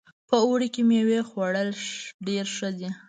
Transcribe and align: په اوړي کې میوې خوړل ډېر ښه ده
په 0.29 0.35
اوړي 0.45 0.67
کې 0.73 0.81
میوې 0.89 1.19
خوړل 1.29 1.69
ډېر 2.27 2.45
ښه 2.55 2.69
ده 2.79 2.89